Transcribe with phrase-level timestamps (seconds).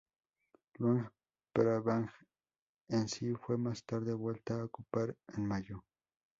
[0.79, 1.11] Luang
[1.53, 2.09] Prabang
[2.87, 5.83] en sí fue más tarde vuelta a ocupar en mayo.